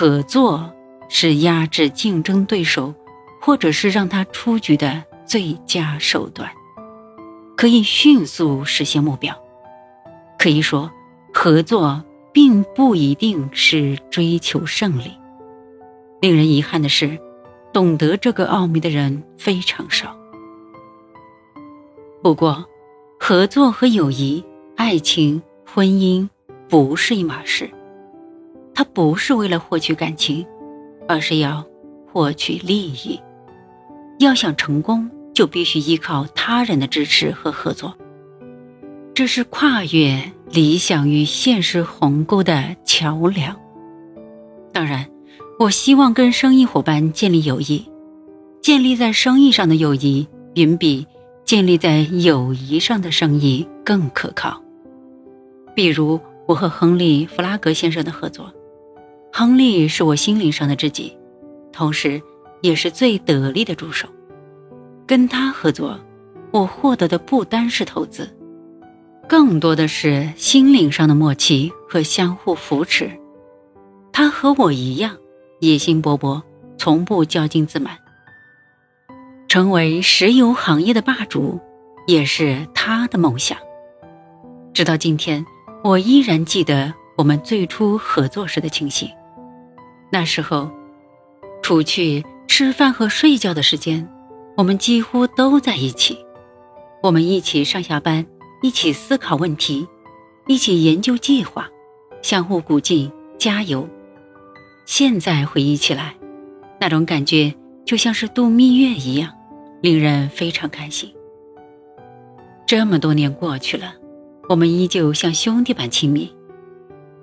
[0.00, 0.72] 合作
[1.08, 2.94] 是压制竞争对手，
[3.40, 6.48] 或者是让他出局的最佳手段，
[7.56, 9.36] 可以迅速实现目标。
[10.38, 10.88] 可以说，
[11.34, 12.00] 合作
[12.32, 15.10] 并不一定是追求胜利。
[16.20, 17.18] 令人遗憾的是，
[17.72, 20.16] 懂得这个奥秘的人非常少。
[22.22, 22.64] 不过，
[23.18, 24.44] 合作和友谊、
[24.76, 26.28] 爱情、婚姻
[26.68, 27.68] 不是一码事。
[28.78, 30.46] 他不是为了获取感情，
[31.08, 31.66] 而是要
[32.06, 33.20] 获取利益。
[34.20, 37.98] 要想成功，就必须依靠他人的支持和合作。
[39.14, 43.56] 这是跨越理想与现实鸿沟的桥梁。
[44.72, 45.04] 当然，
[45.58, 47.84] 我希望跟生意伙伴建立友谊。
[48.62, 51.04] 建立在生意上的友谊，远比
[51.44, 54.62] 建立在友谊上的生意更可靠。
[55.74, 58.48] 比如，我和亨利·弗拉格先生的合作。
[59.38, 61.16] 亨利是我心灵上的知己，
[61.72, 62.20] 同时
[62.60, 64.08] 也是最得力的助手。
[65.06, 65.96] 跟他合作，
[66.50, 68.28] 我获得的不单是投资，
[69.28, 73.08] 更多的是心灵上的默契和相互扶持。
[74.10, 75.16] 他和我一样，
[75.60, 76.42] 野心勃勃，
[76.76, 77.96] 从不骄矜自满。
[79.46, 81.60] 成为石油行业的霸主，
[82.08, 83.56] 也是他的梦想。
[84.74, 85.46] 直到今天，
[85.84, 89.08] 我依然记得我们最初合作时的情形。
[90.10, 90.70] 那时候，
[91.62, 94.08] 除去吃饭和睡觉的时间，
[94.56, 96.18] 我们几乎都在一起。
[97.02, 98.26] 我们一起上下班，
[98.62, 99.86] 一起思考问题，
[100.46, 101.68] 一起研究计划，
[102.22, 103.88] 相互鼓劲加油。
[104.86, 106.16] 现在回忆起来，
[106.80, 109.30] 那种感觉就像是度蜜月一样，
[109.82, 111.12] 令人非常开心。
[112.66, 113.94] 这么多年过去了，
[114.48, 116.34] 我们依旧像兄弟般亲密。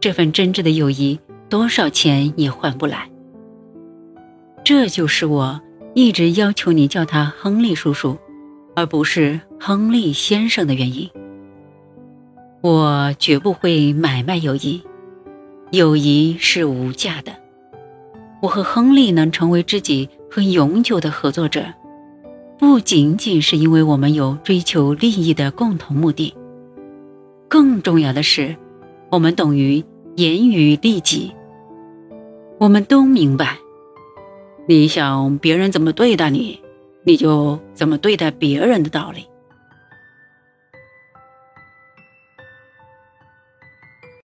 [0.00, 1.18] 这份真挚的友谊。
[1.52, 3.10] 多少钱也换不来。
[4.64, 5.60] 这就是我
[5.92, 8.16] 一直要求你叫他亨利叔叔，
[8.74, 11.10] 而不是亨利先生的原因。
[12.62, 14.82] 我绝不会买卖友谊，
[15.72, 17.32] 友谊是无价的。
[18.40, 21.66] 我和亨利能成为知己和永久的合作者，
[22.58, 26.34] 不仅仅是因为我们有追求利益的共同目的，
[27.46, 28.56] 更重要的是，
[29.10, 29.84] 我们懂于
[30.16, 31.30] 严于律己。
[32.58, 33.58] 我们都明白，
[34.66, 36.60] 你想别人怎么对待你，
[37.02, 39.26] 你就怎么对待别人的道理。